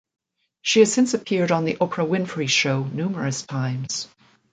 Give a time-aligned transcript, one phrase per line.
[0.63, 4.07] She has since appeared on "The Oprah Winfrey Show" numerous times.